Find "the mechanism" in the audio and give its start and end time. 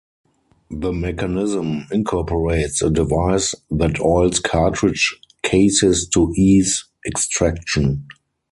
0.71-1.85